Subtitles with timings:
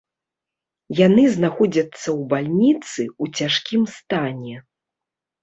[1.07, 4.55] Яны знаходзяцца ў бальніцы у цяжкім стане.